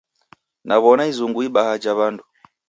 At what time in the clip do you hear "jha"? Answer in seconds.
1.83-1.93